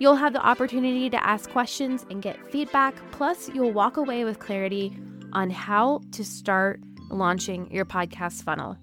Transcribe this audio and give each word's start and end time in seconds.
You'll 0.00 0.16
have 0.16 0.32
the 0.32 0.40
opportunity 0.40 1.10
to 1.10 1.22
ask 1.22 1.50
questions 1.50 2.06
and 2.08 2.22
get 2.22 2.50
feedback, 2.50 2.94
plus, 3.12 3.50
you'll 3.50 3.72
walk 3.72 3.98
away 3.98 4.24
with 4.24 4.38
clarity 4.38 4.96
on 5.34 5.50
how 5.50 6.00
to 6.12 6.24
start 6.24 6.80
launching 7.10 7.70
your 7.70 7.84
podcast 7.84 8.42
funnel. 8.42 8.78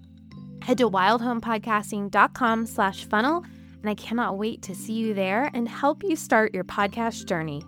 Head 0.62 0.78
to 0.78 0.88
wildhomepodcasting.com 0.88 2.66
slash 2.66 3.04
funnel, 3.06 3.44
and 3.80 3.90
I 3.90 3.96
cannot 3.96 4.38
wait 4.38 4.62
to 4.62 4.76
see 4.76 4.92
you 4.92 5.12
there 5.12 5.50
and 5.54 5.68
help 5.68 6.04
you 6.04 6.14
start 6.14 6.54
your 6.54 6.62
podcast 6.62 7.24
journey. 7.24 7.64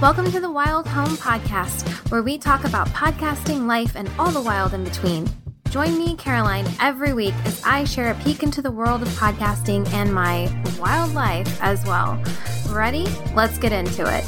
Welcome 0.00 0.32
to 0.32 0.40
the 0.40 0.50
Wild 0.50 0.86
Home 0.88 1.18
Podcast, 1.18 2.10
where 2.10 2.22
we 2.22 2.38
talk 2.38 2.64
about 2.64 2.88
podcasting, 2.88 3.66
life, 3.66 3.94
and 3.94 4.10
all 4.18 4.30
the 4.30 4.40
wild 4.40 4.72
in 4.72 4.84
between. 4.84 5.28
Join 5.74 5.98
me, 5.98 6.14
Caroline, 6.14 6.68
every 6.80 7.12
week 7.14 7.34
as 7.44 7.60
I 7.64 7.82
share 7.82 8.12
a 8.12 8.14
peek 8.22 8.44
into 8.44 8.62
the 8.62 8.70
world 8.70 9.02
of 9.02 9.08
podcasting 9.08 9.92
and 9.92 10.14
my 10.14 10.48
wild 10.78 11.14
life 11.14 11.60
as 11.60 11.84
well. 11.84 12.22
Ready? 12.70 13.08
Let's 13.34 13.58
get 13.58 13.72
into 13.72 14.02
it. 14.02 14.22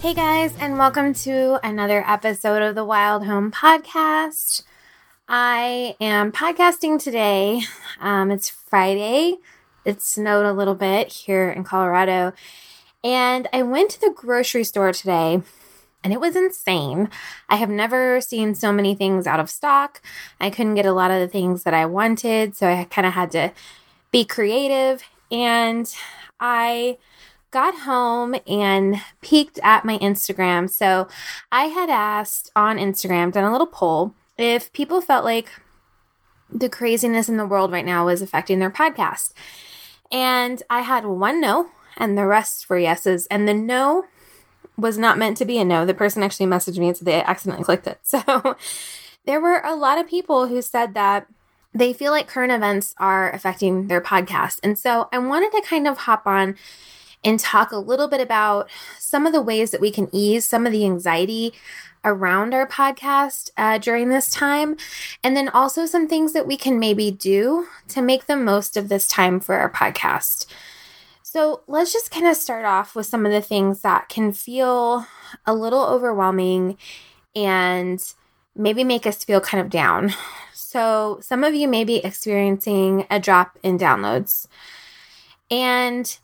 Hey 0.00 0.12
guys, 0.12 0.54
and 0.60 0.76
welcome 0.76 1.14
to 1.14 1.58
another 1.66 2.04
episode 2.06 2.60
of 2.60 2.74
the 2.74 2.84
Wild 2.84 3.24
Home 3.24 3.50
Podcast. 3.50 4.62
I 5.26 5.96
am 6.02 6.32
podcasting 6.32 7.02
today. 7.02 7.62
Um, 7.98 8.30
it's 8.30 8.50
Friday. 8.50 9.38
It 9.86 10.02
snowed 10.02 10.44
a 10.44 10.52
little 10.52 10.74
bit 10.74 11.08
here 11.10 11.48
in 11.48 11.64
Colorado, 11.64 12.34
and 13.04 13.46
I 13.52 13.62
went 13.62 13.90
to 13.90 14.00
the 14.00 14.10
grocery 14.10 14.64
store 14.64 14.92
today 14.92 15.42
and 16.02 16.12
it 16.12 16.20
was 16.20 16.36
insane. 16.36 17.08
I 17.48 17.56
have 17.56 17.70
never 17.70 18.20
seen 18.20 18.54
so 18.54 18.72
many 18.72 18.94
things 18.94 19.26
out 19.26 19.40
of 19.40 19.48
stock. 19.48 20.02
I 20.40 20.50
couldn't 20.50 20.74
get 20.74 20.86
a 20.86 20.92
lot 20.92 21.10
of 21.10 21.20
the 21.20 21.28
things 21.28 21.62
that 21.62 21.74
I 21.74 21.86
wanted, 21.86 22.56
so 22.56 22.68
I 22.68 22.84
kind 22.84 23.06
of 23.06 23.14
had 23.14 23.30
to 23.32 23.52
be 24.10 24.24
creative. 24.24 25.02
And 25.30 25.92
I 26.38 26.98
got 27.50 27.80
home 27.80 28.34
and 28.46 29.00
peeked 29.22 29.58
at 29.62 29.84
my 29.84 29.96
Instagram. 29.98 30.68
So 30.68 31.08
I 31.50 31.66
had 31.66 31.88
asked 31.88 32.50
on 32.56 32.78
Instagram, 32.78 33.32
done 33.32 33.44
a 33.44 33.52
little 33.52 33.66
poll, 33.66 34.14
if 34.36 34.72
people 34.72 35.00
felt 35.00 35.24
like 35.24 35.48
the 36.50 36.68
craziness 36.68 37.28
in 37.28 37.36
the 37.36 37.46
world 37.46 37.72
right 37.72 37.84
now 37.84 38.06
was 38.06 38.20
affecting 38.20 38.58
their 38.58 38.70
podcast. 38.70 39.32
And 40.12 40.62
I 40.68 40.80
had 40.80 41.06
one 41.06 41.40
no, 41.40 41.70
and 41.96 42.16
the 42.16 42.26
rest 42.26 42.68
were 42.68 42.78
yeses. 42.78 43.26
And 43.26 43.48
the 43.48 43.54
no 43.54 44.06
was 44.76 44.98
not 44.98 45.18
meant 45.18 45.36
to 45.38 45.44
be 45.44 45.58
a 45.58 45.64
no. 45.64 45.86
The 45.86 45.94
person 45.94 46.22
actually 46.22 46.46
messaged 46.46 46.78
me 46.78 46.88
and 46.88 46.96
said 46.96 47.06
they 47.06 47.22
accidentally 47.22 47.64
clicked 47.64 47.86
it. 47.86 48.00
So 48.04 48.56
there 49.26 49.40
were 49.40 49.62
a 49.64 49.74
lot 49.74 49.98
of 49.98 50.06
people 50.06 50.48
who 50.48 50.60
said 50.60 50.94
that 50.94 51.26
they 51.72 51.92
feel 51.92 52.12
like 52.12 52.28
current 52.28 52.52
events 52.52 52.94
are 52.98 53.30
affecting 53.32 53.88
their 53.88 54.00
podcast. 54.00 54.60
And 54.62 54.78
so 54.78 55.08
I 55.12 55.18
wanted 55.18 55.50
to 55.52 55.66
kind 55.66 55.88
of 55.88 55.98
hop 55.98 56.26
on 56.26 56.56
and 57.24 57.40
talk 57.40 57.72
a 57.72 57.78
little 57.78 58.06
bit 58.06 58.20
about 58.20 58.68
some 58.98 59.26
of 59.26 59.32
the 59.32 59.40
ways 59.40 59.70
that 59.70 59.80
we 59.80 59.90
can 59.90 60.08
ease 60.12 60.44
some 60.44 60.66
of 60.66 60.72
the 60.72 60.84
anxiety 60.84 61.54
around 62.04 62.52
our 62.52 62.66
podcast 62.66 63.50
uh, 63.56 63.78
during 63.78 64.10
this 64.10 64.30
time. 64.30 64.76
And 65.22 65.36
then 65.36 65.48
also 65.48 65.86
some 65.86 66.06
things 66.06 66.34
that 66.34 66.46
we 66.46 66.56
can 66.56 66.78
maybe 66.78 67.10
do 67.10 67.66
to 67.88 68.02
make 68.02 68.26
the 68.26 68.36
most 68.36 68.76
of 68.76 68.88
this 68.88 69.08
time 69.08 69.40
for 69.40 69.56
our 69.56 69.70
podcast. 69.70 70.46
So 71.34 71.62
let's 71.66 71.92
just 71.92 72.12
kind 72.12 72.28
of 72.28 72.36
start 72.36 72.64
off 72.64 72.94
with 72.94 73.06
some 73.06 73.26
of 73.26 73.32
the 73.32 73.40
things 73.40 73.80
that 73.80 74.08
can 74.08 74.32
feel 74.32 75.04
a 75.44 75.52
little 75.52 75.84
overwhelming 75.84 76.78
and 77.34 78.00
maybe 78.54 78.84
make 78.84 79.04
us 79.04 79.24
feel 79.24 79.40
kind 79.40 79.60
of 79.60 79.68
down. 79.68 80.14
So, 80.52 81.18
some 81.20 81.42
of 81.42 81.52
you 81.52 81.66
may 81.66 81.82
be 81.82 81.96
experiencing 81.96 83.06
a 83.10 83.18
drop 83.18 83.58
in 83.64 83.78
downloads. 83.78 84.46
And 85.50 86.16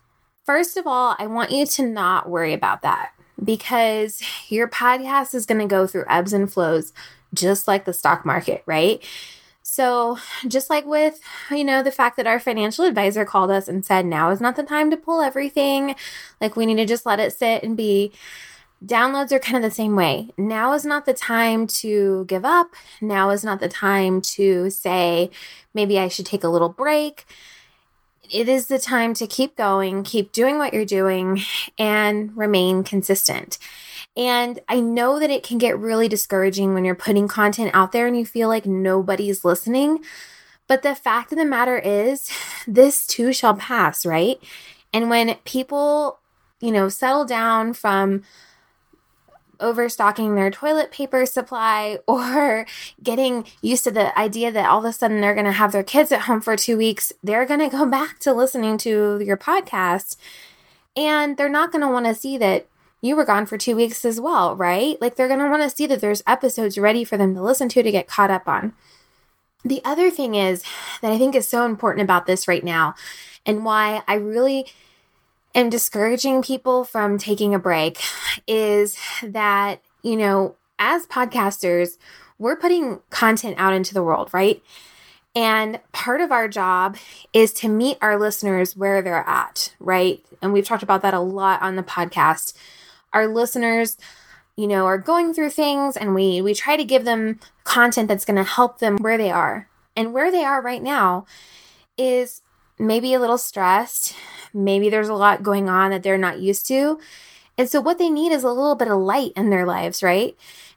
first 0.44 0.76
of 0.76 0.86
all, 0.86 1.16
I 1.18 1.26
want 1.26 1.50
you 1.50 1.66
to 1.66 1.86
not 1.86 2.30
worry 2.30 2.52
about 2.52 2.82
that 2.82 3.10
because 3.42 4.22
your 4.48 4.68
podcast 4.68 5.34
is 5.34 5.44
going 5.44 5.60
to 5.60 5.66
go 5.66 5.88
through 5.88 6.04
ebbs 6.08 6.32
and 6.32 6.52
flows 6.52 6.92
just 7.34 7.66
like 7.66 7.84
the 7.84 7.92
stock 7.92 8.24
market, 8.24 8.62
right? 8.64 9.02
So, 9.72 10.18
just 10.48 10.68
like 10.68 10.84
with, 10.84 11.20
you 11.48 11.62
know, 11.62 11.80
the 11.80 11.92
fact 11.92 12.16
that 12.16 12.26
our 12.26 12.40
financial 12.40 12.84
advisor 12.84 13.24
called 13.24 13.52
us 13.52 13.68
and 13.68 13.86
said, 13.86 14.04
now 14.04 14.30
is 14.30 14.40
not 14.40 14.56
the 14.56 14.64
time 14.64 14.90
to 14.90 14.96
pull 14.96 15.20
everything, 15.20 15.94
like 16.40 16.56
we 16.56 16.66
need 16.66 16.74
to 16.78 16.86
just 16.86 17.06
let 17.06 17.20
it 17.20 17.32
sit 17.32 17.62
and 17.62 17.76
be. 17.76 18.10
Downloads 18.84 19.30
are 19.30 19.38
kind 19.38 19.56
of 19.56 19.62
the 19.62 19.72
same 19.72 19.94
way. 19.94 20.30
Now 20.36 20.72
is 20.72 20.84
not 20.84 21.06
the 21.06 21.14
time 21.14 21.68
to 21.68 22.24
give 22.24 22.44
up. 22.44 22.74
Now 23.00 23.30
is 23.30 23.44
not 23.44 23.60
the 23.60 23.68
time 23.68 24.20
to 24.22 24.70
say, 24.70 25.30
maybe 25.72 26.00
I 26.00 26.08
should 26.08 26.26
take 26.26 26.42
a 26.42 26.48
little 26.48 26.68
break. 26.68 27.24
It 28.28 28.48
is 28.48 28.66
the 28.66 28.80
time 28.80 29.14
to 29.14 29.26
keep 29.28 29.54
going, 29.54 30.02
keep 30.02 30.32
doing 30.32 30.58
what 30.58 30.74
you're 30.74 30.84
doing, 30.84 31.42
and 31.78 32.36
remain 32.36 32.82
consistent. 32.82 33.56
And 34.16 34.58
I 34.68 34.80
know 34.80 35.18
that 35.18 35.30
it 35.30 35.42
can 35.42 35.58
get 35.58 35.78
really 35.78 36.08
discouraging 36.08 36.74
when 36.74 36.84
you're 36.84 36.94
putting 36.94 37.28
content 37.28 37.70
out 37.74 37.92
there 37.92 38.06
and 38.06 38.16
you 38.16 38.26
feel 38.26 38.48
like 38.48 38.66
nobody's 38.66 39.44
listening. 39.44 40.00
But 40.66 40.82
the 40.82 40.94
fact 40.94 41.32
of 41.32 41.38
the 41.38 41.44
matter 41.44 41.78
is, 41.78 42.30
this 42.66 43.06
too 43.06 43.32
shall 43.32 43.54
pass, 43.54 44.04
right? 44.04 44.38
And 44.92 45.08
when 45.08 45.36
people, 45.44 46.18
you 46.60 46.72
know, 46.72 46.88
settle 46.88 47.24
down 47.24 47.72
from 47.72 48.22
overstocking 49.60 50.34
their 50.34 50.50
toilet 50.50 50.90
paper 50.90 51.26
supply 51.26 51.98
or 52.06 52.66
getting 53.02 53.44
used 53.60 53.84
to 53.84 53.90
the 53.90 54.18
idea 54.18 54.50
that 54.50 54.68
all 54.68 54.78
of 54.78 54.84
a 54.84 54.92
sudden 54.92 55.20
they're 55.20 55.34
going 55.34 55.46
to 55.46 55.52
have 55.52 55.72
their 55.72 55.84
kids 55.84 56.10
at 56.10 56.22
home 56.22 56.40
for 56.40 56.56
two 56.56 56.76
weeks, 56.76 57.12
they're 57.22 57.46
going 57.46 57.60
to 57.60 57.68
go 57.68 57.86
back 57.90 58.18
to 58.20 58.32
listening 58.32 58.78
to 58.78 59.20
your 59.20 59.36
podcast. 59.36 60.16
And 60.96 61.36
they're 61.36 61.48
not 61.48 61.70
going 61.70 61.82
to 61.82 61.88
want 61.88 62.06
to 62.06 62.14
see 62.14 62.36
that 62.38 62.66
you 63.00 63.16
were 63.16 63.24
gone 63.24 63.46
for 63.46 63.56
two 63.56 63.76
weeks 63.76 64.04
as 64.04 64.20
well, 64.20 64.54
right? 64.56 65.00
Like 65.00 65.16
they're 65.16 65.28
going 65.28 65.40
to 65.40 65.48
want 65.48 65.62
to 65.62 65.74
see 65.74 65.86
that 65.86 66.00
there's 66.00 66.22
episodes 66.26 66.78
ready 66.78 67.04
for 67.04 67.16
them 67.16 67.34
to 67.34 67.42
listen 67.42 67.68
to 67.70 67.82
to 67.82 67.90
get 67.90 68.08
caught 68.08 68.30
up 68.30 68.46
on. 68.48 68.74
The 69.64 69.82
other 69.84 70.10
thing 70.10 70.34
is 70.34 70.62
that 71.02 71.12
I 71.12 71.18
think 71.18 71.34
is 71.34 71.48
so 71.48 71.64
important 71.64 72.04
about 72.04 72.26
this 72.26 72.48
right 72.48 72.64
now 72.64 72.94
and 73.44 73.64
why 73.64 74.02
I 74.06 74.14
really 74.14 74.66
am 75.54 75.70
discouraging 75.70 76.42
people 76.42 76.84
from 76.84 77.18
taking 77.18 77.54
a 77.54 77.58
break 77.58 78.00
is 78.46 78.98
that, 79.22 79.82
you 80.02 80.16
know, 80.16 80.56
as 80.78 81.06
podcasters, 81.06 81.98
we're 82.38 82.56
putting 82.56 83.00
content 83.10 83.56
out 83.58 83.74
into 83.74 83.92
the 83.92 84.02
world, 84.02 84.30
right? 84.32 84.62
And 85.34 85.78
part 85.92 86.20
of 86.20 86.32
our 86.32 86.48
job 86.48 86.96
is 87.32 87.52
to 87.54 87.68
meet 87.68 87.98
our 88.00 88.18
listeners 88.18 88.76
where 88.76 89.02
they're 89.02 89.28
at, 89.28 89.74
right? 89.78 90.24
And 90.40 90.52
we've 90.52 90.66
talked 90.66 90.82
about 90.82 91.02
that 91.02 91.14
a 91.14 91.20
lot 91.20 91.62
on 91.62 91.76
the 91.76 91.82
podcast 91.82 92.54
our 93.12 93.26
listeners 93.26 93.96
you 94.56 94.66
know 94.66 94.86
are 94.86 94.98
going 94.98 95.32
through 95.32 95.50
things 95.50 95.96
and 95.96 96.14
we 96.14 96.40
we 96.42 96.54
try 96.54 96.76
to 96.76 96.84
give 96.84 97.04
them 97.04 97.38
content 97.64 98.08
that's 98.08 98.24
going 98.24 98.36
to 98.36 98.44
help 98.44 98.78
them 98.78 98.96
where 98.98 99.18
they 99.18 99.30
are 99.30 99.68
and 99.96 100.12
where 100.12 100.30
they 100.30 100.44
are 100.44 100.62
right 100.62 100.82
now 100.82 101.24
is 101.96 102.42
maybe 102.78 103.14
a 103.14 103.20
little 103.20 103.38
stressed 103.38 104.14
maybe 104.52 104.88
there's 104.90 105.08
a 105.08 105.14
lot 105.14 105.42
going 105.42 105.68
on 105.68 105.90
that 105.90 106.02
they're 106.02 106.18
not 106.18 106.40
used 106.40 106.66
to 106.66 106.98
and 107.58 107.68
so 107.68 107.80
what 107.80 107.98
they 107.98 108.08
need 108.08 108.32
is 108.32 108.42
a 108.42 108.48
little 108.48 108.74
bit 108.74 108.88
of 108.88 108.98
light 108.98 109.32
in 109.36 109.50
their 109.50 109.66
lives 109.66 110.02
right 110.02 110.36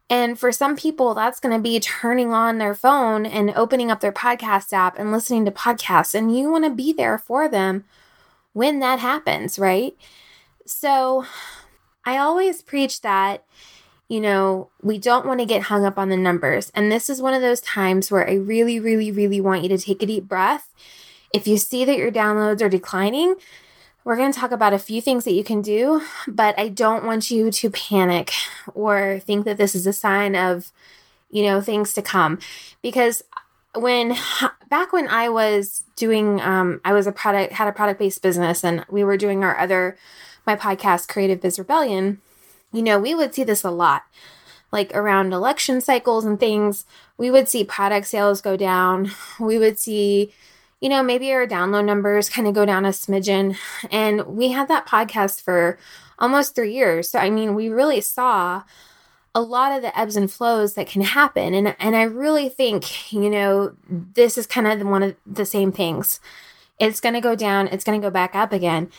and 0.10 0.38
for 0.38 0.52
some 0.52 0.76
people, 0.76 1.16
that's 1.16 1.40
going 1.40 1.56
to 1.56 1.62
be 1.62 1.80
turning 1.80 2.34
on 2.34 2.58
their 2.58 2.76
phone 2.76 3.26
and 3.26 3.52
opening 3.56 3.90
up 3.90 4.00
their 4.00 4.12
podcast 4.12 4.72
app 4.72 5.00
and 5.00 5.12
listening 5.12 5.44
to 5.46 5.52
podcasts. 5.52 6.14
And 6.14 6.38
you 6.38 6.52
want 6.52 6.66
to 6.66 6.70
be 6.70 6.94
there 6.94 7.18
for 7.18 7.48
them 7.48 7.84
when 8.52 8.80
that 8.80 9.00
happens, 9.00 9.58
right? 9.58 9.98
So 10.68 11.26
I 12.06 12.18
always 12.18 12.62
preach 12.62 13.02
that, 13.02 13.46
you 14.08 14.20
know, 14.20 14.70
we 14.82 14.98
don't 14.98 15.26
want 15.26 15.40
to 15.40 15.46
get 15.46 15.64
hung 15.64 15.86
up 15.86 15.98
on 15.98 16.10
the 16.10 16.18
numbers. 16.18 16.72
And 16.76 16.92
this 16.92 17.10
is 17.10 17.22
one 17.22 17.34
of 17.34 17.42
those 17.42 17.62
times 17.62 18.12
where 18.12 18.30
I 18.30 18.34
really, 18.34 18.80
really, 18.80 19.12
really 19.12 19.42
want 19.42 19.64
you 19.64 19.70
to 19.70 19.78
take 19.78 20.04
a 20.04 20.06
deep 20.06 20.28
breath. 20.28 20.74
If 21.34 21.48
you 21.48 21.58
see 21.58 21.86
that 21.86 21.98
your 21.98 22.12
downloads 22.12 22.62
are 22.62 22.70
declining, 22.70 23.36
we're 24.04 24.18
going 24.18 24.34
to 24.34 24.40
talk 24.40 24.52
about 24.52 24.74
a 24.74 24.80
few 24.80 25.02
things 25.02 25.24
that 25.24 25.32
you 25.32 25.44
can 25.44 25.62
do, 25.62 26.02
but 26.28 26.60
I 26.60 26.68
don't 26.68 27.06
want 27.06 27.32
you 27.32 27.50
to 27.50 27.70
panic 27.70 28.34
or 28.74 29.20
think 29.20 29.46
that 29.46 29.58
this 29.58 29.74
is 29.74 29.88
a 29.88 29.94
sign 29.94 30.36
of, 30.36 30.72
you 31.32 31.44
know, 31.44 31.62
things 31.62 31.94
to 31.94 32.02
come. 32.02 32.40
Because 32.82 33.24
when 33.76 34.16
back 34.70 34.92
when 34.92 35.08
I 35.08 35.30
was 35.30 35.86
doing, 35.96 36.42
um, 36.42 36.82
I 36.84 36.92
was 36.92 37.08
a 37.08 37.12
product, 37.14 37.54
had 37.54 37.68
a 37.68 37.72
product 37.72 38.00
based 38.00 38.22
business 38.22 38.64
and 38.64 38.86
we 38.90 39.04
were 39.04 39.18
doing 39.18 39.44
our 39.44 39.58
other, 39.58 39.98
my 40.46 40.56
podcast, 40.56 41.08
Creative 41.08 41.40
Biz 41.40 41.60
Rebellion, 41.60 42.22
you 42.72 42.82
know, 42.82 43.00
we 43.00 43.16
would 43.16 43.34
see 43.34 43.44
this 43.44 43.64
a 43.64 43.72
lot. 43.72 44.04
Like 44.72 44.94
around 44.96 45.34
election 45.34 45.82
cycles 45.82 46.26
and 46.26 46.40
things, 46.40 46.86
we 47.18 47.30
would 47.30 47.48
see 47.48 47.64
product 47.64 48.08
sales 48.08 48.42
go 48.42 48.58
down. 48.58 49.12
We 49.40 49.58
would 49.60 49.80
see 49.80 50.34
you 50.84 50.90
know, 50.90 51.02
maybe 51.02 51.32
our 51.32 51.48
download 51.48 51.86
numbers 51.86 52.28
kind 52.28 52.46
of 52.46 52.54
go 52.54 52.66
down 52.66 52.84
a 52.84 52.90
smidgen. 52.90 53.56
And 53.90 54.26
we 54.28 54.52
had 54.52 54.68
that 54.68 54.86
podcast 54.86 55.40
for 55.40 55.80
almost 56.20 56.56
three 56.56 56.74
years. 56.74 57.10
So, 57.10 57.20
I 57.20 57.30
mean, 57.30 57.56
we 57.56 57.70
really 57.70 58.02
saw 58.02 58.64
a 59.34 59.40
lot 59.40 59.72
of 59.72 59.82
the 59.82 59.98
ebbs 59.98 60.18
and 60.18 60.30
flows 60.30 60.74
that 60.74 60.88
can 60.88 61.02
happen. 61.02 61.54
And, 61.54 61.74
and 61.80 61.96
I 61.96 62.04
really 62.04 62.50
think, 62.50 63.14
you 63.14 63.30
know, 63.30 63.78
this 63.90 64.38
is 64.38 64.46
kind 64.46 64.68
of 64.68 64.86
one 64.86 65.04
of 65.04 65.16
the 65.26 65.46
same 65.46 65.72
things. 65.72 66.20
It's 66.80 67.00
going 67.00 67.16
to 67.16 67.22
go 67.22 67.34
down, 67.34 67.68
it's 67.68 67.86
going 67.86 68.02
to 68.02 68.06
go 68.06 68.12
back 68.12 68.36
up 68.36 68.52
again. 68.52 68.92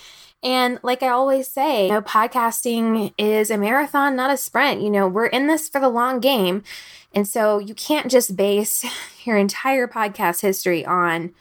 And 0.44 0.78
like 0.82 1.02
I 1.02 1.08
always 1.08 1.48
say, 1.48 1.86
you 1.86 1.92
know, 1.92 2.02
podcasting 2.02 3.14
is 3.18 3.50
a 3.50 3.58
marathon, 3.58 4.14
not 4.14 4.30
a 4.30 4.36
sprint. 4.36 4.82
You 4.82 4.90
know, 4.90 5.08
we're 5.08 5.26
in 5.26 5.46
this 5.46 5.68
for 5.68 5.80
the 5.80 5.88
long 5.88 6.20
game. 6.20 6.62
And 7.14 7.26
so 7.26 7.58
you 7.58 7.74
can't 7.74 8.10
just 8.10 8.36
base 8.36 8.84
your 9.24 9.38
entire 9.38 9.88
podcast 9.88 10.42
history 10.42 10.84
on 10.84 11.32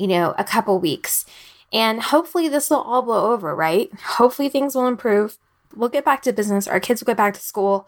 you 0.00 0.06
know, 0.06 0.34
a 0.38 0.44
couple 0.44 0.80
weeks. 0.80 1.26
And 1.74 2.00
hopefully 2.00 2.48
this 2.48 2.70
will 2.70 2.80
all 2.80 3.02
blow 3.02 3.32
over, 3.32 3.54
right? 3.54 3.92
Hopefully 4.16 4.48
things 4.48 4.74
will 4.74 4.86
improve. 4.86 5.36
We'll 5.76 5.90
get 5.90 6.06
back 6.06 6.22
to 6.22 6.32
business. 6.32 6.66
Our 6.66 6.80
kids 6.80 7.02
will 7.02 7.06
get 7.06 7.18
back 7.18 7.34
to 7.34 7.40
school 7.40 7.86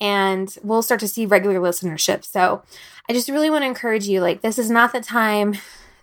and 0.00 0.54
we'll 0.64 0.82
start 0.82 0.98
to 1.00 1.08
see 1.08 1.26
regular 1.26 1.60
listenership. 1.60 2.24
So 2.24 2.62
I 3.08 3.12
just 3.12 3.28
really 3.28 3.50
want 3.50 3.62
to 3.62 3.68
encourage 3.68 4.08
you 4.08 4.20
like, 4.20 4.40
this 4.40 4.58
is 4.58 4.68
not 4.68 4.92
the 4.92 5.00
time 5.00 5.54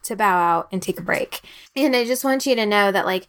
to 0.06 0.16
bow 0.16 0.38
out 0.38 0.68
and 0.72 0.81
take 0.81 1.00
a 1.00 1.04
break. 1.04 1.42
And 1.75 1.96
I 1.96 2.06
just 2.06 2.24
want 2.24 2.46
you 2.46 2.56
to 2.56 2.66
know 2.66 2.92
that, 2.92 3.06
like, 3.06 3.28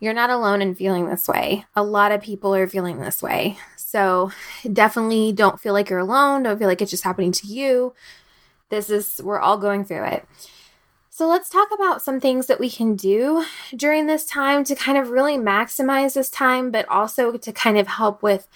you're 0.00 0.14
not 0.14 0.30
alone 0.30 0.62
in 0.62 0.74
feeling 0.74 1.08
this 1.08 1.28
way. 1.28 1.66
A 1.76 1.82
lot 1.82 2.12
of 2.12 2.22
people 2.22 2.54
are 2.54 2.66
feeling 2.66 3.00
this 3.00 3.22
way. 3.22 3.58
So 3.76 4.32
definitely 4.72 5.32
don't 5.32 5.60
feel 5.60 5.72
like 5.72 5.90
you're 5.90 5.98
alone. 5.98 6.42
Don't 6.42 6.58
feel 6.58 6.68
like 6.68 6.80
it's 6.80 6.90
just 6.90 7.04
happening 7.04 7.32
to 7.32 7.46
you. 7.46 7.92
This 8.70 8.88
is, 8.88 9.20
we're 9.22 9.40
all 9.40 9.58
going 9.58 9.84
through 9.84 10.04
it. 10.04 10.26
So, 11.12 11.26
let's 11.26 11.50
talk 11.50 11.68
about 11.70 12.00
some 12.00 12.18
things 12.18 12.46
that 12.46 12.58
we 12.58 12.70
can 12.70 12.96
do 12.96 13.44
during 13.76 14.06
this 14.06 14.24
time 14.24 14.64
to 14.64 14.74
kind 14.74 14.96
of 14.96 15.10
really 15.10 15.36
maximize 15.36 16.14
this 16.14 16.30
time, 16.30 16.70
but 16.70 16.88
also 16.88 17.36
to 17.36 17.52
kind 17.52 17.76
of 17.76 17.88
help 17.88 18.22
with 18.22 18.48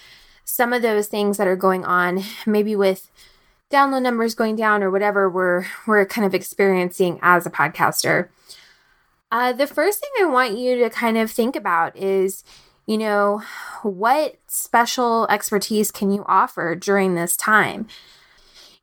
some 0.45 0.73
of 0.73 0.81
those 0.81 1.05
things 1.05 1.37
that 1.37 1.47
are 1.47 1.55
going 1.55 1.85
on, 1.85 2.23
maybe 2.47 2.75
with 2.75 3.11
download 3.71 4.03
numbers 4.03 4.35
going 4.35 4.55
down 4.55 4.83
or 4.83 4.91
whatever 4.91 5.29
we're 5.29 5.65
we're 5.87 6.05
kind 6.05 6.25
of 6.25 6.33
experiencing 6.33 7.19
as 7.21 7.45
a 7.45 7.51
podcaster. 7.51 8.29
Uh, 9.31 9.51
the 9.51 9.67
first 9.67 9.99
thing 9.99 10.11
I 10.21 10.25
want 10.25 10.57
you 10.57 10.77
to 10.83 10.89
kind 10.89 11.17
of 11.17 11.31
think 11.31 11.55
about 11.55 11.97
is, 11.97 12.43
you 12.85 12.97
know, 12.97 13.41
what 13.81 14.35
special 14.47 15.27
expertise 15.29 15.91
can 15.91 16.11
you 16.11 16.23
offer 16.27 16.75
during 16.75 17.15
this 17.15 17.35
time? 17.35 17.87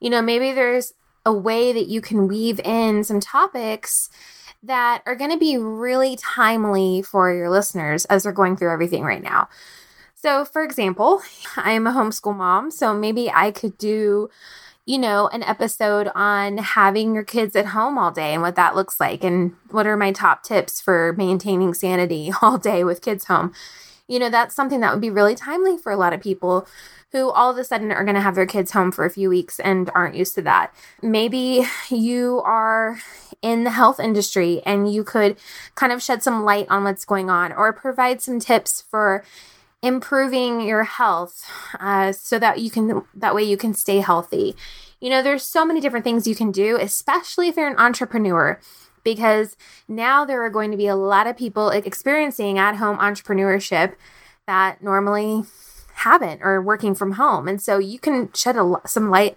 You 0.01 0.11
know, 0.11 0.21
maybe 0.21 0.53
there's 0.53 0.95
a 1.25 1.33
way 1.33 1.73
that 1.73 1.87
you 1.87 2.01
can 2.01 2.27
weave 2.27 2.61
in 2.61 3.05
some 3.05 3.21
topics 3.21 4.11
that 4.63 5.03
are 5.07 5.15
going 5.15 5.31
to 5.31 5.39
be 5.39 5.57
really 5.57 6.17
timely 6.17 7.03
for 7.03 7.33
your 7.33 7.51
listeners 7.51 8.05
as 8.07 8.23
they're 8.23 8.33
going 8.33 8.57
through 8.57 8.73
everything 8.73 9.03
right 9.03 9.23
now. 9.23 9.49
So, 10.15 10.45
for 10.45 10.63
example, 10.63 11.23
I 11.57 11.73
am 11.73 11.87
a 11.87 11.93
homeschool 11.93 12.37
mom, 12.37 12.71
so 12.71 12.95
maybe 12.95 13.31
I 13.31 13.51
could 13.51 13.77
do, 13.77 14.31
you 14.85 14.99
know, 14.99 15.29
an 15.29 15.43
episode 15.45 16.11
on 16.15 16.59
having 16.59 17.15
your 17.15 17.23
kids 17.23 17.55
at 17.55 17.67
home 17.67 17.97
all 17.97 18.11
day 18.11 18.33
and 18.33 18.43
what 18.43 18.57
that 18.57 18.75
looks 18.75 18.99
like, 18.99 19.23
and 19.23 19.55
what 19.71 19.87
are 19.87 19.97
my 19.97 20.13
top 20.13 20.43
tips 20.43 20.81
for 20.81 21.15
maintaining 21.17 21.75
sanity 21.75 22.33
all 22.43 22.59
day 22.59 22.85
with 22.85 23.03
kids 23.03 23.27
home. 23.27 23.53
You 24.09 24.19
know, 24.19 24.31
that's 24.31 24.55
something 24.55 24.81
that 24.81 24.93
would 24.93 25.01
be 25.01 25.11
really 25.11 25.35
timely 25.35 25.79
for 25.79 25.93
a 25.93 25.97
lot 25.97 26.13
of 26.13 26.21
people 26.21 26.67
who 27.13 27.31
all 27.31 27.51
of 27.51 27.59
a 27.59 27.65
sudden 27.65 27.93
are 27.93 28.05
going 28.05 28.15
to 28.15 28.21
have 28.21 28.35
their 28.35 28.47
kids 28.47 28.73
home 28.73 28.91
for 28.91 29.05
a 29.05 29.11
few 29.11 29.29
weeks 29.29 29.61
and 29.61 29.91
aren't 29.95 30.17
used 30.17 30.35
to 30.35 30.43
that. 30.43 30.75
Maybe 31.03 31.65
you 31.91 32.41
are 32.45 32.99
in 33.43 33.65
the 33.65 33.71
health 33.71 34.01
industry 34.01 34.63
and 34.65 34.93
you 34.93 35.05
could 35.05 35.37
kind 35.75 35.93
of 35.93 36.03
shed 36.03 36.23
some 36.23 36.45
light 36.45 36.67
on 36.71 36.85
what's 36.85 37.05
going 37.05 37.29
on 37.29 37.53
or 37.53 37.73
provide 37.73 38.23
some 38.23 38.41
tips 38.41 38.83
for 38.91 39.25
improving 39.83 40.61
your 40.61 40.85
health 40.85 41.45
uh, 41.81 42.13
so 42.13 42.39
that 42.39 42.61
you 42.61 42.71
can 42.71 43.03
that 43.15 43.35
way 43.35 43.43
you 43.43 43.57
can 43.57 43.75
stay 43.75 43.99
healthy 43.99 44.55
you 45.01 45.11
know 45.11 45.23
there's 45.23 45.43
so 45.43 45.65
many 45.65 45.81
different 45.81 46.05
things 46.05 46.27
you 46.27 46.37
can 46.37 46.53
do 46.53 46.79
especially 46.81 47.49
if 47.49 47.57
you're 47.57 47.67
an 47.67 47.79
entrepreneur 47.79 48.61
because 49.05 49.57
now 49.89 50.25
there 50.25 50.43
are 50.43 50.51
going 50.51 50.71
to 50.71 50.77
be 50.77 50.87
a 50.87 50.97
lot 50.97 51.27
of 51.27 51.37
people 51.37 51.71
experiencing 51.71 52.59
at 52.59 52.77
home 52.77 52.99
entrepreneurship 52.99 53.95
that 54.47 54.83
normally 54.83 55.45
haven't 55.95 56.43
or 56.43 56.61
working 56.61 56.95
from 56.95 57.13
home. 57.13 57.49
And 57.49 57.61
so 57.61 57.79
you 57.79 57.99
can 57.99 58.31
shed 58.35 58.57
a, 58.57 58.75
some 58.87 59.11
light 59.11 59.37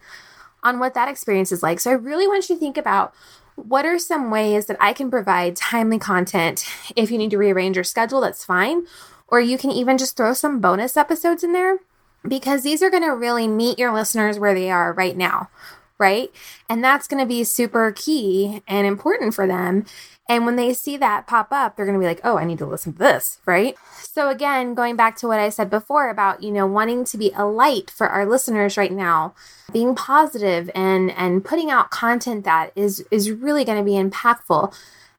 on 0.63 0.79
what 0.79 0.93
that 0.93 1.07
experience 1.07 1.51
is 1.51 1.61
like. 1.61 1.79
So 1.79 1.91
I 1.91 1.93
really 1.93 2.27
want 2.27 2.49
you 2.49 2.55
to 2.55 2.59
think 2.59 2.77
about 2.77 3.13
what 3.55 3.85
are 3.85 3.99
some 3.99 4.31
ways 4.31 4.65
that 4.65 4.77
I 4.79 4.91
can 4.93 5.09
provide 5.09 5.55
timely 5.55 5.99
content. 5.99 6.65
If 6.95 7.11
you 7.11 7.17
need 7.17 7.31
to 7.31 7.37
rearrange 7.37 7.77
your 7.77 7.83
schedule, 7.83 8.19
that's 8.19 8.43
fine. 8.43 8.85
Or 9.27 9.39
you 9.39 9.57
can 9.57 9.71
even 9.71 9.97
just 9.97 10.15
throw 10.15 10.33
some 10.33 10.59
bonus 10.59 10.95
episodes 10.95 11.43
in 11.43 11.53
there 11.53 11.79
because 12.27 12.63
these 12.63 12.81
are 12.81 12.89
going 12.89 13.03
to 13.03 13.15
really 13.15 13.47
meet 13.47 13.79
your 13.79 13.93
listeners 13.93 14.39
where 14.39 14.53
they 14.53 14.69
are 14.69 14.93
right 14.93 15.17
now, 15.17 15.49
right? 15.97 16.31
And 16.69 16.83
that's 16.83 17.07
going 17.07 17.21
to 17.21 17.27
be 17.27 17.43
super 17.43 17.91
key 17.91 18.61
and 18.67 18.85
important 18.85 19.33
for 19.33 19.47
them 19.47 19.85
and 20.27 20.45
when 20.45 20.55
they 20.55 20.73
see 20.73 20.97
that 20.97 21.27
pop 21.27 21.49
up, 21.51 21.75
they're 21.75 21.85
going 21.85 21.97
to 21.97 22.03
be 22.03 22.07
like, 22.07 22.21
oh, 22.23 22.37
I 22.37 22.45
need 22.45 22.57
to 22.57 22.65
listen 22.65 22.93
to 22.93 22.99
this, 22.99 23.39
right? 23.45 23.75
So, 24.01 24.29
again, 24.29 24.73
going 24.73 24.95
back 24.95 25.17
to 25.17 25.27
what 25.27 25.39
I 25.39 25.49
said 25.49 25.69
before 25.69 26.09
about, 26.09 26.41
you 26.41 26.51
know, 26.51 26.65
wanting 26.65 27.05
to 27.05 27.17
be 27.17 27.31
a 27.35 27.45
light 27.45 27.91
for 27.91 28.07
our 28.07 28.25
listeners 28.25 28.75
right 28.75 28.91
now, 28.91 29.35
being 29.71 29.93
positive 29.93 30.71
and 30.73 31.11
and 31.11 31.45
putting 31.45 31.69
out 31.69 31.91
content 31.91 32.43
that 32.45 32.71
is 32.75 33.05
is 33.11 33.29
really 33.29 33.63
going 33.63 33.77
to 33.77 33.83
be 33.83 33.91
impactful. 33.91 34.75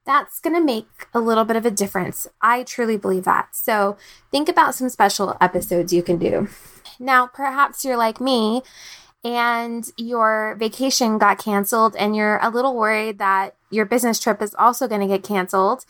That's 0.06 0.40
going 0.40 0.54
to 0.54 0.62
make 0.62 1.08
a 1.12 1.20
little 1.20 1.44
bit 1.44 1.56
of 1.56 1.66
a 1.66 1.70
difference. 1.70 2.26
I 2.40 2.62
truly 2.62 2.96
believe 2.96 3.24
that. 3.24 3.54
So, 3.54 3.96
think 4.30 4.48
about 4.48 4.74
some 4.74 4.88
special 4.88 5.36
episodes 5.40 5.92
you 5.92 6.02
can 6.02 6.16
do. 6.18 6.48
Now, 6.98 7.26
perhaps 7.26 7.84
you're 7.84 7.96
like 7.96 8.20
me 8.20 8.62
and 9.24 9.84
your 9.96 10.56
vacation 10.58 11.18
got 11.18 11.38
canceled 11.38 11.96
and 11.96 12.14
you're 12.14 12.38
a 12.38 12.48
little 12.48 12.76
worried 12.76 13.18
that 13.18 13.56
your 13.70 13.84
business 13.84 14.20
trip 14.20 14.40
is 14.40 14.54
also 14.56 14.86
going 14.86 15.00
to 15.00 15.06
get 15.06 15.24
canceled 15.24 15.84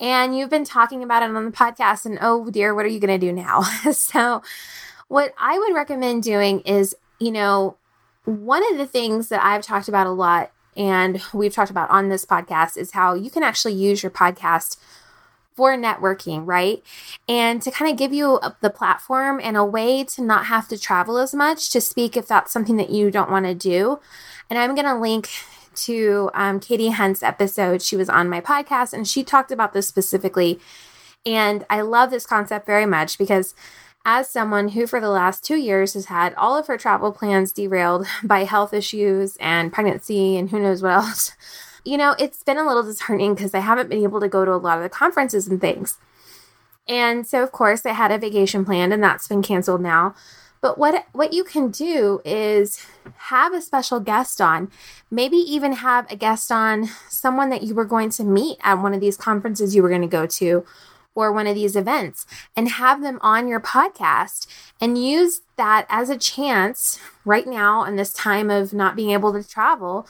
and 0.00 0.36
you've 0.36 0.48
been 0.48 0.64
talking 0.64 1.02
about 1.02 1.22
it 1.22 1.34
on 1.34 1.44
the 1.44 1.50
podcast 1.50 2.06
and 2.06 2.18
oh 2.22 2.48
dear 2.50 2.74
what 2.74 2.84
are 2.84 2.88
you 2.88 2.98
going 2.98 3.20
to 3.20 3.26
do 3.26 3.32
now 3.32 3.60
so 3.92 4.42
what 5.08 5.34
i 5.38 5.58
would 5.58 5.74
recommend 5.74 6.22
doing 6.22 6.60
is 6.60 6.94
you 7.18 7.30
know 7.30 7.76
one 8.24 8.62
of 8.72 8.78
the 8.78 8.86
things 8.86 9.28
that 9.28 9.44
i've 9.44 9.62
talked 9.62 9.88
about 9.88 10.06
a 10.06 10.10
lot 10.10 10.50
and 10.76 11.22
we've 11.32 11.54
talked 11.54 11.70
about 11.70 11.90
on 11.90 12.08
this 12.08 12.24
podcast 12.24 12.76
is 12.76 12.92
how 12.92 13.14
you 13.14 13.30
can 13.30 13.42
actually 13.42 13.74
use 13.74 14.02
your 14.02 14.10
podcast 14.10 14.76
for 15.54 15.76
networking, 15.76 16.46
right? 16.46 16.82
And 17.28 17.60
to 17.62 17.70
kind 17.70 17.90
of 17.90 17.98
give 17.98 18.12
you 18.12 18.36
a, 18.36 18.56
the 18.60 18.70
platform 18.70 19.40
and 19.42 19.56
a 19.56 19.64
way 19.64 20.04
to 20.04 20.22
not 20.22 20.46
have 20.46 20.68
to 20.68 20.78
travel 20.78 21.18
as 21.18 21.34
much 21.34 21.70
to 21.70 21.80
speak 21.80 22.16
if 22.16 22.26
that's 22.26 22.52
something 22.52 22.76
that 22.76 22.90
you 22.90 23.10
don't 23.10 23.30
want 23.30 23.46
to 23.46 23.54
do. 23.54 24.00
And 24.48 24.58
I'm 24.58 24.74
going 24.74 24.86
to 24.86 24.94
link 24.94 25.28
to 25.74 26.30
um, 26.34 26.60
Katie 26.60 26.90
Hunt's 26.90 27.22
episode. 27.22 27.82
She 27.82 27.96
was 27.96 28.08
on 28.08 28.28
my 28.28 28.40
podcast 28.40 28.92
and 28.92 29.06
she 29.06 29.22
talked 29.22 29.52
about 29.52 29.72
this 29.72 29.86
specifically. 29.86 30.58
And 31.26 31.66
I 31.68 31.82
love 31.82 32.10
this 32.10 32.26
concept 32.26 32.64
very 32.64 32.86
much 32.86 33.18
because 33.18 33.54
as 34.04 34.28
someone 34.28 34.68
who 34.68 34.86
for 34.86 35.00
the 35.00 35.10
last 35.10 35.44
two 35.44 35.56
years 35.56 35.94
has 35.94 36.06
had 36.06 36.34
all 36.34 36.56
of 36.56 36.66
her 36.66 36.78
travel 36.78 37.12
plans 37.12 37.52
derailed 37.52 38.06
by 38.24 38.44
health 38.44 38.72
issues 38.72 39.36
and 39.40 39.72
pregnancy 39.72 40.36
and 40.36 40.50
who 40.50 40.60
knows 40.60 40.82
what 40.82 40.92
else 40.92 41.32
you 41.84 41.96
know, 41.96 42.14
it's 42.18 42.42
been 42.42 42.58
a 42.58 42.66
little 42.66 42.82
disheartening 42.82 43.34
because 43.34 43.54
I 43.54 43.60
haven't 43.60 43.88
been 43.88 44.02
able 44.02 44.20
to 44.20 44.28
go 44.28 44.44
to 44.44 44.52
a 44.52 44.56
lot 44.56 44.78
of 44.78 44.82
the 44.82 44.88
conferences 44.88 45.48
and 45.48 45.60
things. 45.60 45.98
And 46.88 47.26
so 47.26 47.42
of 47.42 47.52
course 47.52 47.86
I 47.86 47.92
had 47.92 48.10
a 48.10 48.18
vacation 48.18 48.64
planned 48.64 48.92
and 48.92 49.02
that's 49.02 49.28
been 49.28 49.42
canceled 49.42 49.80
now. 49.80 50.14
But 50.60 50.76
what 50.76 51.06
what 51.12 51.32
you 51.32 51.42
can 51.42 51.70
do 51.70 52.20
is 52.24 52.84
have 53.16 53.54
a 53.54 53.62
special 53.62 53.98
guest 53.98 54.40
on. 54.40 54.70
Maybe 55.10 55.36
even 55.36 55.72
have 55.72 56.10
a 56.10 56.16
guest 56.16 56.52
on 56.52 56.90
someone 57.08 57.48
that 57.48 57.62
you 57.62 57.74
were 57.74 57.86
going 57.86 58.10
to 58.10 58.24
meet 58.24 58.58
at 58.62 58.74
one 58.74 58.92
of 58.92 59.00
these 59.00 59.16
conferences 59.16 59.74
you 59.74 59.82
were 59.82 59.88
going 59.88 60.02
to 60.02 60.06
go 60.06 60.26
to 60.26 60.66
or 61.14 61.32
one 61.32 61.46
of 61.46 61.54
these 61.54 61.76
events 61.76 62.26
and 62.56 62.68
have 62.68 63.02
them 63.02 63.18
on 63.22 63.48
your 63.48 63.60
podcast 63.60 64.46
and 64.80 65.02
use 65.02 65.42
that 65.56 65.86
as 65.88 66.08
a 66.08 66.18
chance 66.18 66.98
right 67.24 67.46
now 67.46 67.84
in 67.84 67.96
this 67.96 68.12
time 68.12 68.50
of 68.50 68.72
not 68.72 68.96
being 68.96 69.10
able 69.10 69.32
to 69.32 69.46
travel 69.46 70.06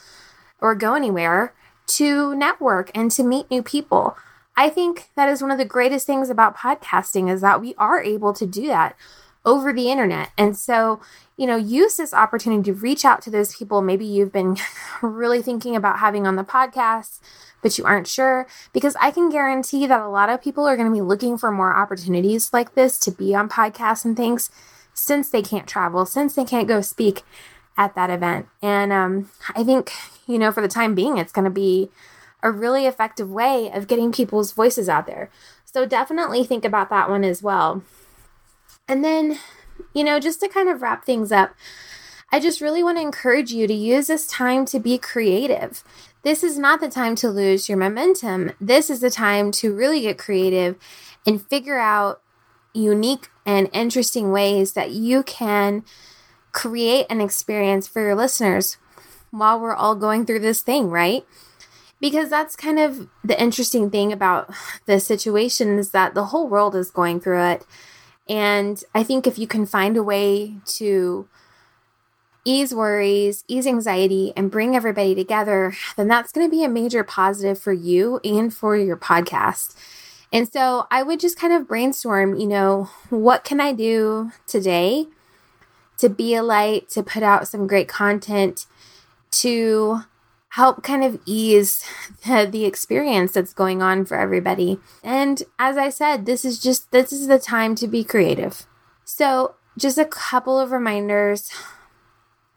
or 0.61 0.75
go 0.75 0.95
anywhere 0.95 1.55
to 1.87 2.35
network 2.35 2.91
and 2.95 3.11
to 3.11 3.23
meet 3.23 3.51
new 3.51 3.63
people. 3.63 4.17
I 4.57 4.69
think 4.69 5.09
that 5.17 5.29
is 5.29 5.43
one 5.43 5.51
of 5.51 5.59
the 5.59 5.65
greatest 5.65 6.07
things 6.07 6.29
about 6.29 6.57
podcasting 6.57 7.33
is 7.33 7.41
that 7.41 7.61
we 7.61 7.75
are 7.77 8.03
able 8.03 8.33
to 8.35 8.47
do 8.47 8.67
that 8.67 8.95
over 9.45 9.73
the 9.73 9.91
internet. 9.91 10.31
And 10.37 10.57
so, 10.57 11.01
you 11.37 11.47
know, 11.47 11.57
use 11.57 11.97
this 11.97 12.13
opportunity 12.13 12.71
to 12.71 12.75
reach 12.75 13.05
out 13.05 13.23
to 13.23 13.31
those 13.31 13.57
people 13.57 13.81
maybe 13.81 14.05
you've 14.05 14.33
been 14.33 14.57
really 15.03 15.43
thinking 15.43 15.75
about 15.75 15.99
having 15.99 16.27
on 16.27 16.37
the 16.37 16.45
podcast, 16.45 17.21
but 17.63 17.77
you 17.79 17.85
aren't 17.85 18.07
sure. 18.07 18.47
Because 18.73 18.97
I 19.01 19.11
can 19.11 19.31
guarantee 19.31 19.87
that 19.87 20.01
a 20.01 20.09
lot 20.09 20.29
of 20.29 20.43
people 20.43 20.67
are 20.67 20.77
going 20.77 20.89
to 20.89 20.95
be 20.95 21.01
looking 21.01 21.39
for 21.39 21.51
more 21.51 21.75
opportunities 21.75 22.53
like 22.53 22.75
this 22.75 22.99
to 23.01 23.11
be 23.11 23.35
on 23.35 23.49
podcasts 23.49 24.05
and 24.05 24.17
things 24.17 24.51
since 24.93 25.31
they 25.31 25.43
can't 25.43 25.67
travel, 25.67 26.05
since 26.05 26.35
they 26.35 26.45
can't 26.45 26.69
go 26.69 26.81
speak 26.81 27.23
at 27.77 27.95
that 27.95 28.11
event. 28.11 28.47
And 28.61 28.93
um, 28.93 29.31
I 29.55 29.65
think, 29.65 29.93
you 30.27 30.39
know, 30.39 30.53
for 30.53 30.61
the 30.61 30.69
time 30.69 30.95
being, 30.95 31.17
it's 31.17 31.33
going 31.33 31.47
to 31.47 31.51
be 31.51 31.91
a 32.43 32.51
really 32.51 32.87
effective 32.87 33.31
way 33.31 33.71
of 33.73 33.87
getting 33.87 34.13
people's 34.13 34.53
voices 34.53 34.89
out 34.89 35.07
there. 35.07 35.31
So 35.65 35.87
definitely 35.87 36.45
think 36.45 36.65
about 36.65 36.91
that 36.91 37.09
one 37.09 37.25
as 37.25 37.43
well. 37.43 37.83
And 38.91 39.05
then, 39.05 39.39
you 39.95 40.03
know, 40.03 40.19
just 40.19 40.41
to 40.41 40.49
kind 40.49 40.69
of 40.69 40.83
wrap 40.83 41.05
things 41.05 41.31
up, 41.31 41.55
I 42.33 42.41
just 42.41 42.61
really 42.61 42.83
want 42.83 42.99
to 42.99 43.03
encourage 43.03 43.53
you 43.53 43.69
to 43.69 43.73
use 43.73 44.09
this 44.09 44.27
time 44.27 44.65
to 44.67 44.81
be 44.81 44.99
creative. 44.99 45.85
This 46.25 46.43
is 46.43 46.59
not 46.59 46.81
the 46.81 46.89
time 46.89 47.15
to 47.17 47.31
lose 47.31 47.69
your 47.69 47.79
momentum. 47.79 48.51
This 48.61 48.91
is 48.91 48.99
the 49.01 49.09
time 49.09 49.53
to 49.53 49.73
really 49.73 50.01
get 50.01 50.19
creative 50.19 50.77
and 51.25 51.41
figure 51.41 51.79
out 51.79 52.21
unique 52.75 53.29
and 53.47 53.71
interesting 53.73 54.33
ways 54.33 54.73
that 54.73 54.91
you 54.91 55.23
can 55.23 55.85
create 56.51 57.07
an 57.09 57.21
experience 57.21 57.87
for 57.87 58.03
your 58.03 58.17
listeners 58.17 58.77
while 59.31 59.61
we're 59.61 59.73
all 59.73 59.95
going 59.95 60.27
through 60.27 60.41
this 60.41 60.63
thing, 60.63 60.91
right? 60.91 61.25
Because 62.01 62.29
that's 62.29 62.57
kind 62.57 62.81
of 62.81 63.09
the 63.23 63.41
interesting 63.41 63.89
thing 63.89 64.13
about 64.13 64.53
this 64.87 65.07
situation 65.07 65.79
is 65.79 65.91
that 65.91 66.15
the 66.15 66.27
whole 66.27 66.49
world 66.49 66.75
is 66.75 66.91
going 66.91 67.21
through 67.21 67.45
it. 67.45 67.65
And 68.31 68.83
I 68.95 69.03
think 69.03 69.27
if 69.27 69.41
you 69.41 69.49
can 69.49 69.67
find 69.67 69.97
a 69.97 70.05
way 70.05 70.55
to 70.77 71.29
ease 72.45 72.73
worries, 72.73 73.43
ease 73.49 73.67
anxiety, 73.67 74.33
and 74.37 74.53
bring 74.53 74.77
everybody 74.77 75.17
together, 75.17 75.75
then 75.97 76.07
that's 76.07 76.31
going 76.31 76.47
to 76.47 76.51
be 76.51 76.63
a 76.63 76.69
major 76.69 77.03
positive 77.03 77.59
for 77.59 77.73
you 77.73 78.21
and 78.23 78.55
for 78.55 78.77
your 78.77 78.97
podcast. 78.97 79.75
And 80.33 80.51
so 80.51 80.87
I 80.93 81.03
would 81.03 81.19
just 81.19 81.37
kind 81.37 81.53
of 81.53 81.67
brainstorm, 81.67 82.37
you 82.37 82.47
know, 82.47 82.89
what 83.09 83.43
can 83.43 83.61
I 83.61 83.73
do 83.73 84.31
today 84.47 85.07
to 85.99 86.09
be 86.09 86.37
a 86.37 86.43
light, 86.43 86.89
to 86.91 87.03
put 87.03 87.25
out 87.25 87.49
some 87.49 87.67
great 87.67 87.89
content, 87.89 88.67
to 89.33 90.03
help 90.51 90.83
kind 90.83 91.03
of 91.05 91.21
ease 91.25 91.85
the, 92.27 92.49
the 92.51 92.65
experience 92.65 93.33
that's 93.33 93.55
going 93.55 93.83
on 93.83 94.05
for 94.05 94.17
everybody. 94.17 94.79
And 95.03 95.43
as 95.59 95.77
I 95.77 95.91
said, 95.91 96.27
this 96.27 96.45
is 96.45 96.61
just 96.61 96.91
this 96.91 97.13
is 97.13 97.27
the 97.27 97.39
time 97.39 97.75
to 97.77 97.89
be 97.89 98.05
creative. 98.05 98.67
So, 99.05 99.55
just 99.79 99.99
a 99.99 100.05
couple 100.05 100.59
of 100.59 100.73
reminders. 100.73 101.51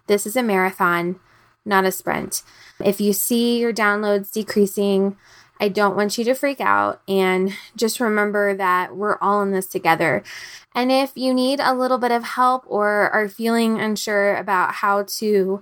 This 0.08 0.28
is 0.28 0.36
a 0.36 0.44
marathon, 0.44 1.20
not 1.64 1.86
a 1.86 1.92
sprint. 1.92 2.44
If 2.84 3.00
you 3.00 3.14
see 3.14 3.60
your 3.60 3.72
downloads 3.72 4.32
decreasing, 4.32 5.16
I 5.60 5.70
don't 5.70 5.96
want 5.96 6.18
you 6.18 6.26
to 6.26 6.34
freak 6.34 6.60
out 6.60 7.02
and 7.08 7.54
just 7.76 8.02
remember 8.02 8.54
that 8.56 8.96
we're 8.98 9.18
all 9.20 9.42
in 9.42 9.52
this 9.52 9.68
together. 9.68 10.24
And 10.76 10.92
if 10.92 11.14
you 11.16 11.34
need 11.34 11.62
a 11.62 11.74
little 11.74 11.98
bit 11.98 12.12
of 12.12 12.24
help 12.24 12.64
or 12.68 13.10
are 13.12 13.30
feeling 13.30 13.80
unsure 13.80 14.36
about 14.36 14.74
how 14.76 15.04
to, 15.04 15.62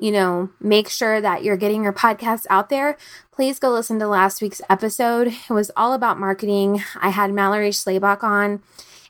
you 0.00 0.10
know, 0.10 0.50
make 0.60 0.88
sure 0.88 1.20
that 1.20 1.44
you're 1.44 1.56
getting 1.56 1.84
your 1.84 1.92
podcast 1.92 2.46
out 2.50 2.70
there, 2.70 2.96
please 3.30 3.58
go 3.58 3.70
listen 3.70 3.98
to 4.00 4.08
last 4.08 4.42
week's 4.42 4.62
episode. 4.68 5.28
It 5.28 5.52
was 5.52 5.70
all 5.76 5.92
about 5.92 6.18
marketing. 6.18 6.82
I 7.00 7.10
had 7.10 7.32
Mallory 7.32 7.70
Schlabach 7.70 8.22
on, 8.24 8.62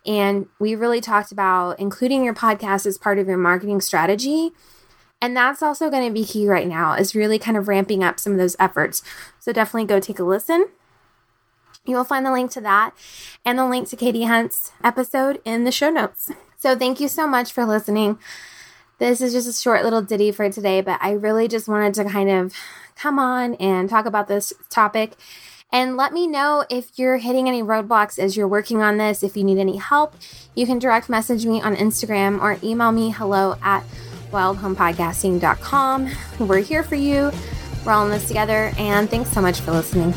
and 0.04 0.46
we 0.58 0.74
really 0.74 1.00
talked 1.00 1.32
about 1.32 1.78
including 1.78 2.24
your 2.24 2.34
podcast 2.34 2.86
as 2.86 2.98
part 2.98 3.18
of 3.18 3.28
your 3.28 3.38
marketing 3.38 3.80
strategy 3.80 4.52
and 5.20 5.36
that's 5.36 5.62
also 5.62 5.90
going 5.90 6.08
to 6.08 6.14
be 6.14 6.24
key 6.24 6.48
right 6.48 6.66
now, 6.66 6.94
is 6.94 7.14
really 7.14 7.38
kind 7.38 7.56
of 7.56 7.68
ramping 7.68 8.02
up 8.02 8.18
some 8.18 8.32
of 8.32 8.38
those 8.38 8.56
efforts. 8.58 9.02
So 9.38 9.52
definitely 9.52 9.86
go 9.86 10.00
take 10.00 10.18
a 10.18 10.24
listen. 10.24 10.68
You 11.84 11.96
will 11.96 12.04
find 12.04 12.24
the 12.24 12.32
link 12.32 12.50
to 12.52 12.60
that 12.62 12.92
and 13.44 13.58
the 13.58 13.66
link 13.66 13.88
to 13.88 13.96
Katie 13.96 14.24
Hunt's 14.24 14.72
episode 14.82 15.40
in 15.44 15.64
the 15.64 15.72
show 15.72 15.90
notes. 15.90 16.30
So 16.56 16.76
thank 16.76 17.00
you 17.00 17.08
so 17.08 17.26
much 17.26 17.52
for 17.52 17.64
listening. 17.64 18.18
This 19.00 19.22
is 19.22 19.32
just 19.32 19.48
a 19.48 19.52
short 19.54 19.82
little 19.82 20.02
ditty 20.02 20.30
for 20.30 20.50
today, 20.50 20.82
but 20.82 20.98
I 21.00 21.12
really 21.12 21.48
just 21.48 21.66
wanted 21.66 21.94
to 21.94 22.04
kind 22.04 22.28
of 22.28 22.54
come 22.96 23.18
on 23.18 23.54
and 23.54 23.88
talk 23.88 24.04
about 24.04 24.28
this 24.28 24.52
topic. 24.68 25.14
And 25.72 25.96
let 25.96 26.12
me 26.12 26.26
know 26.26 26.66
if 26.68 26.98
you're 26.98 27.16
hitting 27.16 27.48
any 27.48 27.62
roadblocks 27.62 28.18
as 28.18 28.36
you're 28.36 28.46
working 28.46 28.82
on 28.82 28.98
this. 28.98 29.22
If 29.22 29.38
you 29.38 29.44
need 29.44 29.56
any 29.56 29.78
help, 29.78 30.14
you 30.54 30.66
can 30.66 30.78
direct 30.78 31.08
message 31.08 31.46
me 31.46 31.62
on 31.62 31.74
Instagram 31.76 32.42
or 32.42 32.58
email 32.62 32.92
me 32.92 33.10
hello 33.10 33.56
at 33.62 33.84
wildhomepodcasting.com. 34.32 36.10
We're 36.40 36.58
here 36.58 36.82
for 36.82 36.96
you. 36.96 37.32
We're 37.86 37.92
all 37.92 38.04
in 38.04 38.10
this 38.10 38.28
together, 38.28 38.70
and 38.76 39.08
thanks 39.08 39.30
so 39.30 39.40
much 39.40 39.60
for 39.60 39.70
listening. 39.70 40.12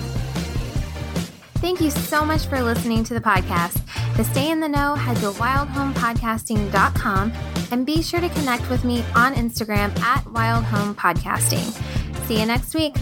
Thank 1.55 1.79
you 1.79 1.89
so 1.89 2.25
much 2.25 2.47
for 2.47 2.61
listening 2.61 3.05
to 3.05 3.13
the 3.13 3.21
podcast. 3.21 3.82
To 4.15 4.23
stay 4.23 4.51
in 4.51 4.59
the 4.59 4.69
know, 4.69 4.95
head 4.95 5.17
to 5.17 5.31
wildhomepodcasting.com 5.31 7.33
and 7.71 7.85
be 7.85 8.01
sure 8.03 8.21
to 8.21 8.29
connect 8.29 8.69
with 8.69 8.83
me 8.83 9.03
on 9.15 9.33
Instagram 9.33 9.97
at 9.99 10.23
wildhomepodcasting. 10.25 12.27
See 12.27 12.39
you 12.39 12.45
next 12.45 12.75
week. 12.75 12.93